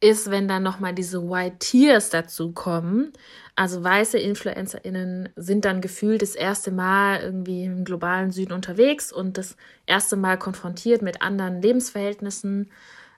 [0.00, 3.12] ist, wenn dann nochmal diese White Tears dazu kommen.
[3.56, 9.36] Also weiße InfluencerInnen sind dann gefühlt das erste Mal irgendwie im globalen Süden unterwegs und
[9.38, 12.70] das erste Mal konfrontiert mit anderen Lebensverhältnissen,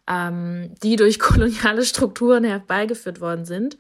[0.08, 3.76] ähm, die durch koloniale Strukturen herbeigeführt worden sind.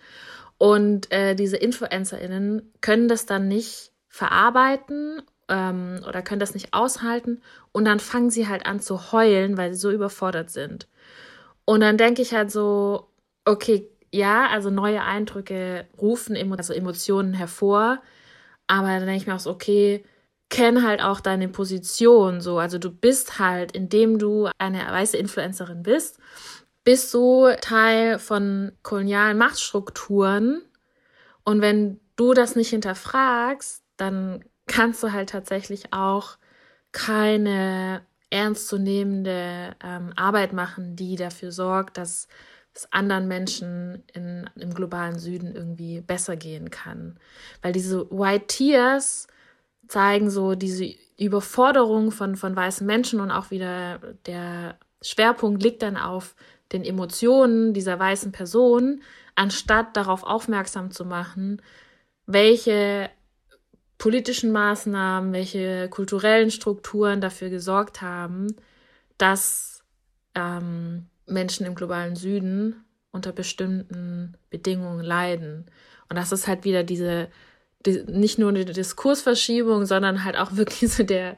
[0.58, 7.42] Und äh, diese InfluencerInnen können das dann nicht verarbeiten ähm, oder können das nicht aushalten
[7.72, 10.88] und dann fangen sie halt an zu heulen, weil sie so überfordert sind.
[11.66, 13.08] Und dann denke ich halt so,
[13.44, 18.00] okay, ja, also neue Eindrücke rufen emo also Emotionen hervor,
[18.66, 20.04] aber dann denke ich mir auch so, okay,
[20.48, 22.58] kenn halt auch deine Position so.
[22.58, 26.18] Also du bist halt, indem du eine weiße Influencerin bist,
[26.84, 30.62] bist du Teil von kolonialen Machtstrukturen.
[31.44, 36.38] Und wenn du das nicht hinterfragst, dann kannst du halt tatsächlich auch
[36.92, 42.28] keine ernstzunehmende ähm, Arbeit machen, die dafür sorgt, dass
[42.72, 47.18] es anderen Menschen in, im globalen Süden irgendwie besser gehen kann.
[47.62, 49.26] Weil diese White Tears
[49.88, 55.96] zeigen so diese Überforderung von, von weißen Menschen und auch wieder der Schwerpunkt liegt dann
[55.96, 56.36] auf
[56.70, 59.02] den Emotionen dieser weißen Person,
[59.34, 61.60] anstatt darauf aufmerksam zu machen,
[62.26, 63.10] welche
[64.00, 68.56] politischen Maßnahmen, welche kulturellen Strukturen dafür gesorgt haben,
[69.18, 69.84] dass
[70.34, 72.82] ähm, Menschen im globalen Süden
[73.12, 75.66] unter bestimmten Bedingungen leiden.
[76.08, 77.28] Und das ist halt wieder diese,
[77.84, 81.36] die, nicht nur eine Diskursverschiebung, sondern halt auch wirklich so der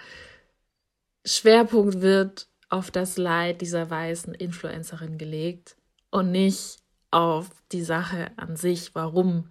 [1.27, 5.75] Schwerpunkt wird auf das Leid dieser weißen Influencerin gelegt
[6.11, 6.79] und nicht
[7.11, 9.51] auf die Sache an sich, warum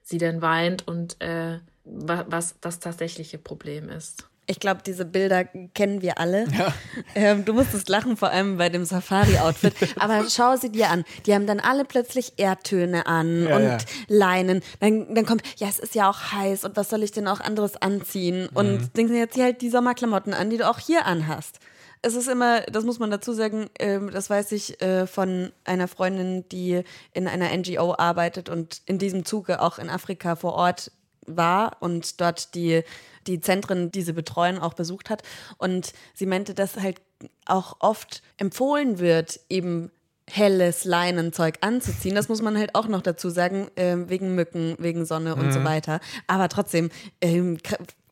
[0.00, 4.26] sie denn weint und äh, was das tatsächliche Problem ist.
[4.46, 6.46] Ich glaube, diese Bilder kennen wir alle.
[6.48, 6.74] Ja.
[7.14, 9.74] Ähm, du musstest lachen, vor allem bei dem Safari-Outfit.
[9.98, 11.04] Aber schau sie dir an.
[11.26, 13.78] Die haben dann alle plötzlich Erdtöne an ja, und ja.
[14.08, 14.62] Leinen.
[14.80, 17.40] Dann, dann kommt, ja, es ist ja auch heiß und was soll ich denn auch
[17.40, 18.48] anderes anziehen?
[18.54, 18.92] Und mhm.
[18.94, 21.58] denken jetzt halt die Sommerklamotten an, die du auch hier anhast.
[22.00, 25.88] Es ist immer, das muss man dazu sagen, ähm, das weiß ich äh, von einer
[25.88, 30.90] Freundin, die in einer NGO arbeitet und in diesem Zuge auch in Afrika vor Ort
[31.26, 32.82] war und dort die,
[33.26, 35.22] die Zentren, die sie betreuen, auch besucht hat.
[35.58, 37.00] Und sie meinte, dass halt
[37.46, 39.90] auch oft empfohlen wird, eben
[40.30, 42.14] helles Leinenzeug anzuziehen.
[42.14, 45.52] Das muss man halt auch noch dazu sagen, äh, wegen Mücken, wegen Sonne und mhm.
[45.52, 46.00] so weiter.
[46.26, 47.58] Aber trotzdem, ähm,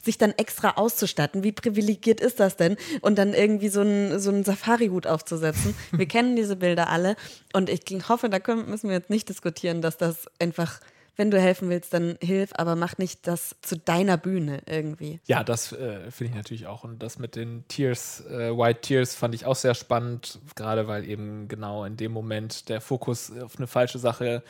[0.03, 1.43] sich dann extra auszustatten.
[1.43, 2.77] Wie privilegiert ist das denn?
[3.03, 5.75] Und dann irgendwie so einen so einen Safari-Hut aufzusetzen.
[5.93, 7.17] Wir kennen diese Bilder alle
[7.53, 10.81] und ich hoffe, da können, müssen wir jetzt nicht diskutieren, dass das einfach
[11.17, 15.21] wenn du helfen willst, dann hilf, aber mach nicht das zu deiner Bühne irgendwie.
[15.27, 16.85] Ja, das äh, finde ich natürlich auch.
[16.85, 21.09] Und das mit den Tears, äh, White Tears, fand ich auch sehr spannend, gerade weil
[21.09, 24.43] eben genau in dem Moment der Fokus auf eine falsche Sache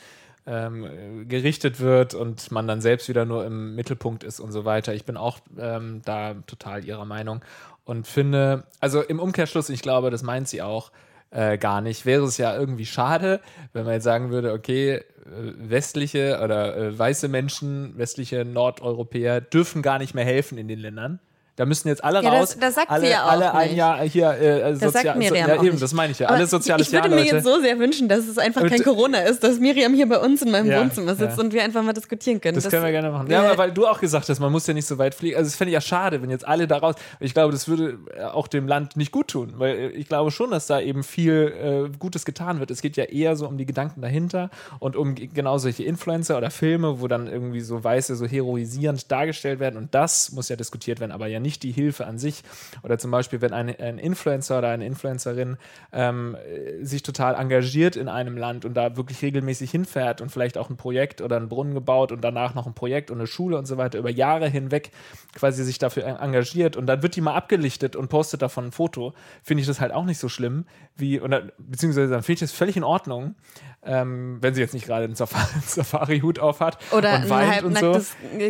[0.45, 4.93] ähm, gerichtet wird und man dann selbst wieder nur im Mittelpunkt ist und so weiter.
[4.93, 7.41] Ich bin auch ähm, da total ihrer Meinung
[7.85, 10.91] und finde, also im Umkehrschluss, ich glaube, das meint sie auch,
[11.31, 12.05] äh, gar nicht.
[12.05, 13.39] Wäre es ja irgendwie schade,
[13.73, 19.81] wenn man jetzt sagen würde, okay, äh, westliche oder äh, weiße Menschen, westliche Nordeuropäer dürfen
[19.81, 21.19] gar nicht mehr helfen in den Ländern.
[21.61, 22.53] Da müssen jetzt alle ja, raus.
[22.53, 23.77] Das, das sagt alle, sie ja auch alle ein nicht.
[23.77, 26.27] Jahr hier äh, das sagt Miriam so, ja, eben, das meine ich ja.
[26.27, 27.35] Aber alle soziales Ich würde Jahr, mir Leute.
[27.35, 30.41] jetzt so sehr wünschen, dass es einfach kein Corona ist, dass Miriam hier bei uns
[30.41, 32.55] in meinem Ja, Wohnzimmer sitzt und wir einfach mal diskutieren können.
[32.55, 33.29] Das, können wir gerne machen.
[33.29, 35.37] Ja, aber weil du auch gesagt hast, man muss ja nicht so weit fliegen.
[35.37, 36.95] Also, das fände ich ja schade, wenn jetzt alle da raus.
[37.19, 40.31] Ich glaube, das würde äh, auch dem Land nicht gut tun, weil äh, ich glaube
[40.31, 42.71] schon, dass da eben viel äh, Gutes getan wird.
[42.71, 46.49] Es geht ja eher so um die Gedanken dahinter und um genau solche Influencer oder
[46.49, 49.77] Filme, wo dann irgendwie so Weiße so heroisierend dargestellt werden.
[49.77, 52.43] Und das muss ja diskutiert werden, aber ja nicht die Hilfe an sich.
[52.83, 55.57] Oder zum Beispiel, wenn ein, ein Influencer oder eine Influencerin
[55.93, 60.57] ähm, äh, sich total engagiert in einem Land und da wirklich regelmäßig hinfährt und vielleicht
[60.57, 63.57] auch ein Projekt oder einen Brunnen gebaut und danach noch ein Projekt und eine Schule
[63.57, 64.91] und so weiter über Jahre hinweg
[65.35, 68.71] quasi sich dafür en- engagiert und dann wird die mal abgelichtet und postet davon ein
[68.71, 72.39] Foto, finde ich das halt auch nicht so schlimm, wie, oder, beziehungsweise dann finde ich
[72.39, 73.35] das völlig in Ordnung,
[73.83, 77.29] ähm, wenn sie jetzt nicht gerade einen Safari- einen Safari-Hut auf hat Oder und ein
[77.29, 77.99] weint und so.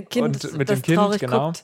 [0.09, 1.45] Kind, Und mit dem Kind, genau.
[1.47, 1.63] guckt.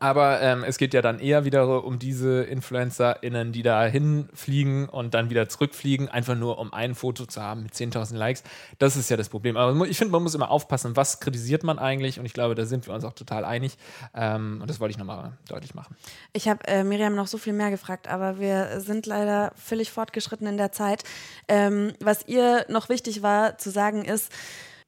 [0.00, 5.14] Aber ähm, es geht ja dann eher wieder um diese InfluencerInnen, die da hinfliegen und
[5.14, 8.42] dann wieder zurückfliegen, einfach nur um ein Foto zu haben mit 10.000 Likes.
[8.78, 9.56] Das ist ja das Problem.
[9.56, 12.64] Aber ich finde, man muss immer aufpassen, was kritisiert man eigentlich und ich glaube, da
[12.64, 13.76] sind wir uns auch total einig.
[14.14, 15.96] Ähm, und das wollte ich nochmal deutlich machen.
[16.32, 20.46] Ich habe äh, Miriam noch so viel mehr gefragt, aber wir sind leider völlig fortgeschritten
[20.46, 21.04] in der Zeit.
[21.48, 24.32] Ähm, was ihr noch wichtig war zu sagen ist,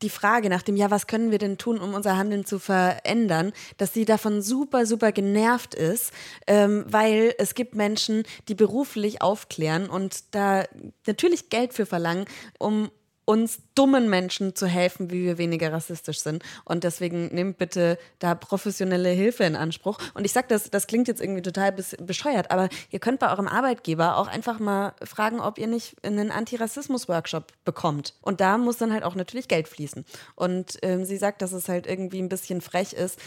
[0.03, 3.53] die Frage nach dem, ja, was können wir denn tun, um unser Handeln zu verändern,
[3.77, 6.13] dass sie davon super, super genervt ist,
[6.47, 10.65] ähm, weil es gibt Menschen, die beruflich aufklären und da
[11.07, 12.27] natürlich Geld für verlangen,
[12.59, 12.91] um
[13.25, 16.43] uns dummen Menschen zu helfen, wie wir weniger rassistisch sind.
[16.65, 19.99] Und deswegen nehmt bitte da professionelle Hilfe in Anspruch.
[20.15, 23.49] Und ich sage das, das klingt jetzt irgendwie total bescheuert, aber ihr könnt bei eurem
[23.49, 28.15] Arbeitgeber auch einfach mal fragen, ob ihr nicht einen Antirassismus-Workshop bekommt.
[28.21, 30.05] Und da muss dann halt auch natürlich Geld fließen.
[30.35, 33.19] Und ähm, sie sagt, dass es halt irgendwie ein bisschen frech ist,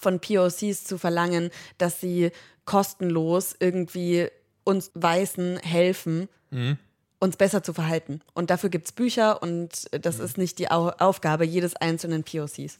[0.00, 2.30] von POCs zu verlangen, dass sie
[2.64, 4.28] kostenlos irgendwie
[4.64, 6.28] uns Weißen helfen,
[7.22, 8.20] uns besser zu verhalten.
[8.34, 12.78] Und dafür gibt es Bücher und das ist nicht die Au Aufgabe jedes einzelnen POCs.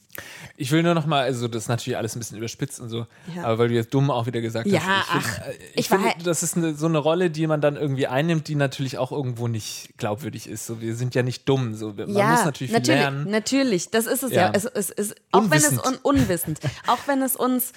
[0.57, 3.45] Ich will nur nochmal, also das ist natürlich alles ein bisschen überspitzt und so, Ja.
[3.45, 5.09] aber weil du jetzt dumm auch wieder gesagt Ja, hast.
[5.09, 7.47] Ich, ach, find, äh, ich ich finde, war- das ist eine, so eine Rolle, die
[7.47, 10.67] man dann irgendwie einnimmt, die natürlich auch irgendwo nicht glaubwürdig ist.
[10.67, 11.75] So, wir sind ja nicht dumm.
[11.77, 13.31] So, man ja, muss natürlich viel natürlich, lernen.
[13.31, 14.47] natürlich, das ist es ja.
[14.47, 14.53] Ja.
[14.55, 17.73] Es, es, es, auch wenn es un unwissend, auch wenn es uns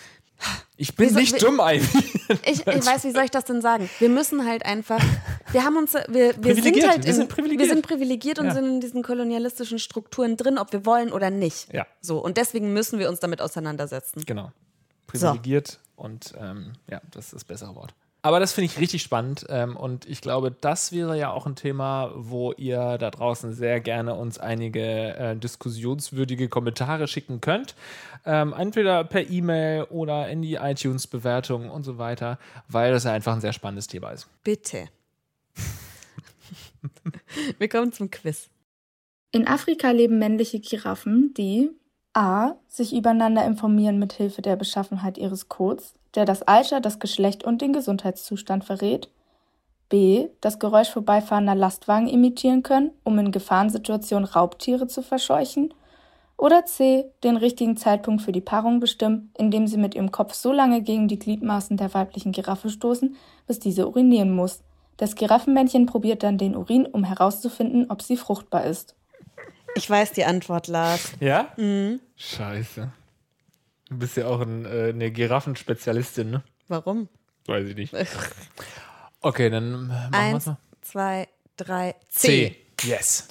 [0.78, 2.04] Ich bin Wieso- nicht wie- dumm, Ivy.
[2.46, 3.90] Ich, ich weiß, wie soll ich das denn sagen?
[4.00, 5.00] Wir müssen halt einfach,
[5.52, 7.62] wir haben uns, wir, wir sind Privilegiert, halt, wir in, sind privilegiert.
[7.70, 8.54] wir sind privilegiert und Ja.
[8.54, 11.72] sind in diesen kolonialistischen Strukturen drin, ob wir wollen oder nicht.
[11.74, 11.86] Ja.
[12.02, 14.24] So und deswegen müssen wir uns damit auseinandersetzen.
[14.26, 14.52] Genau.
[15.08, 17.94] Privilegiert Und ähm, ja, das ist das bessere Wort.
[18.26, 21.56] Aber das finde ich richtig spannend ähm, und ich glaube, das wäre ja auch ein
[21.56, 27.76] Thema, wo ihr da draußen sehr gerne uns einige äh, diskussionswürdige Kommentare schicken könnt.
[28.26, 33.36] Ähm, entweder per E-Mail oder in die iTunes-Bewertung und so weiter, weil das ja einfach
[33.36, 34.28] ein sehr spannendes Thema ist.
[34.44, 34.90] Bitte.
[37.60, 38.50] Wir kommen zum Quiz.
[39.30, 41.70] In Afrika leben männliche Giraffen, die
[42.14, 42.56] a.
[42.70, 47.62] sich übereinander informieren mit Hilfe der Beschaffenheit ihres Codes, der das Alter, das Geschlecht und
[47.62, 49.10] den Gesundheitszustand verrät,
[49.90, 50.30] b.
[50.42, 55.74] das Geräusch vorbeifahrender Lastwagen imitieren können, um in Gefahrensituationen Raubtiere zu verscheuchen,
[56.38, 57.06] oder c.
[57.24, 61.08] den richtigen Zeitpunkt für die Paarung bestimmen, indem sie mit ihrem Kopf so lange gegen
[61.08, 63.16] die Gliedmaßen der weiblichen Giraffe stoßen,
[63.48, 64.62] bis diese urinieren muss.
[64.98, 68.96] Das Giraffenmännchen probiert dann den Urin, um herauszufinden, ob sie fruchtbar ist.
[69.76, 71.14] Ich weiß die Antwort, Lars.
[71.20, 71.48] Ja?
[72.16, 72.92] Scheiße.
[73.90, 76.44] Du bist ja auch ein, äh, eine Giraffenspezialistin, ne?
[76.68, 77.08] Warum?
[77.46, 77.94] Weiß ich nicht.
[79.22, 80.58] Okay, dann machen wir Eins, mal.
[80.82, 82.56] zwei, drei, C.
[82.80, 82.88] C.
[82.88, 83.28] Yes.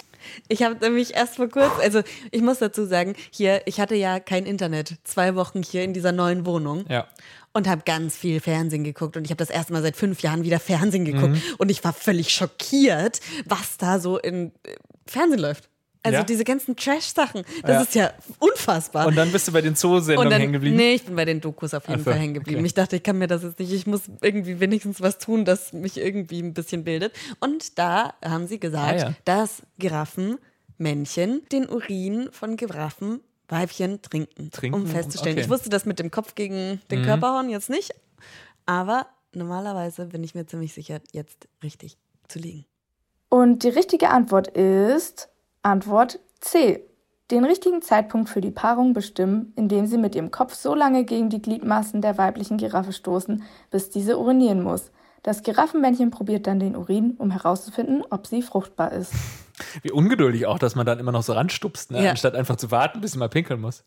[0.49, 4.19] Ich habe nämlich erst vor kurzem, also ich muss dazu sagen, hier, ich hatte ja
[4.19, 7.07] kein Internet, zwei Wochen hier in dieser neuen Wohnung Ja.
[7.53, 10.43] und habe ganz viel Fernsehen geguckt und ich habe das erste Mal seit fünf Jahren
[10.43, 11.41] wieder Fernsehen geguckt Mhm.
[11.59, 14.75] und ich war völlig schockiert, was da so in äh,
[15.07, 15.69] Fernsehen läuft.
[16.05, 16.23] Also Ja?
[16.23, 17.81] diese ganzen Trash-Sachen, das Ja.
[17.81, 19.07] ist ja unfassbar.
[19.07, 20.75] Und dann bist du bei den Zoosendungen hängen geblieben.
[20.77, 22.59] nee, ich bin bei den Dokus auf jeden Ach so, Fall hängen geblieben.
[22.59, 22.65] okay.
[22.67, 25.73] Ich dachte, ich kann mir das jetzt nicht, ich muss irgendwie wenigstens was tun, das
[25.73, 27.13] mich irgendwie ein bisschen bildet.
[27.39, 29.13] Und da haben sie gesagt, Ah, ja.
[29.25, 35.33] dass Giraffenmännchen den Urin von Giraffenweibchen trinken, Trinken, um festzustellen.
[35.35, 35.41] okay.
[35.41, 35.45] Mhm.
[35.45, 37.93] Ich wusste das mit dem Kopf gegen den Körper hauen jetzt nicht,
[38.65, 42.65] aber normalerweise bin ich mir ziemlich sicher, jetzt richtig zu liegen.
[43.29, 45.29] Und die richtige Antwort ist
[45.65, 46.85] Antwort C.
[47.31, 51.31] Den richtigen Zeitpunkt für die Paarung bestimmen, indem sie mit ihrem Kopf so lange gegen
[51.31, 54.91] die Gliedmaßen der weiblichen Giraffe stoßen, bis diese urinieren muss.
[55.23, 59.11] Das Giraffenmännchen probiert dann den Urin, um herauszufinden, ob sie fruchtbar ist.
[59.81, 62.03] Wie ungeduldig auch, dass man dann immer noch so ranstupst, ne?
[62.03, 62.11] Ja.
[62.11, 63.83] anstatt einfach zu warten, bis sie mal pinkeln muss.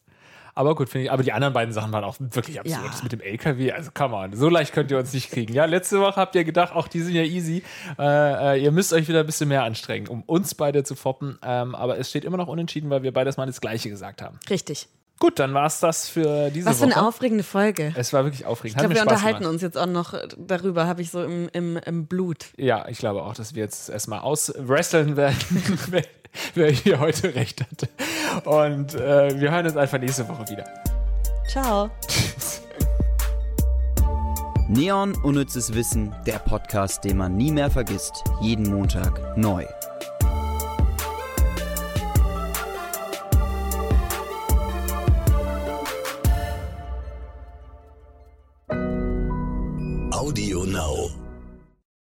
[0.55, 1.13] Aber gut, finde ich.
[1.13, 2.83] Aber die anderen beiden Sachen waren auch wirklich absurd.
[2.83, 2.91] Ja.
[2.91, 5.53] Das mit dem LKW, also come on, so leicht könnt ihr uns nicht kriegen.
[5.53, 7.63] Ja, letzte Woche habt ihr gedacht, auch die sind ja easy.
[7.99, 11.39] Äh, äh, ihr müsst euch wieder ein bisschen mehr anstrengen, um uns beide zu foppen.
[11.43, 14.39] Ähm, aber es steht immer noch unentschieden, weil wir beides mal das Gleiche gesagt haben.
[14.51, 14.89] Richtig.
[15.19, 16.97] Gut, dann war es das für diese Was für Woche.
[16.97, 17.93] eine aufregende Folge.
[17.97, 18.77] es war wirklich aufregend.
[18.77, 19.53] Ich glaube, wir Spaß unterhalten gemacht.
[19.55, 22.47] uns jetzt auch noch darüber, habe ich so im, im, im Blut.
[22.57, 25.37] Ja, ich glaube auch, dass wir jetzt erstmal auswresteln werden,
[25.91, 26.05] wer,
[26.55, 27.89] wer hier heute recht hatte.
[28.49, 30.65] Und äh, wir hören uns einfach nächste Woche wieder.
[31.49, 31.91] Ciao.
[34.69, 38.23] Neon Unnützes Wissen, der Podcast, den man nie mehr vergisst.
[38.41, 39.65] Jeden Montag neu.
[50.19, 51.28] Audio Now.